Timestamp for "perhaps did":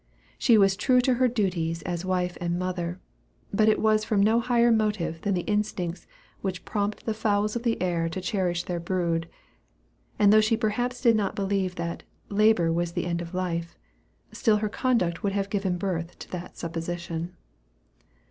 10.57-11.15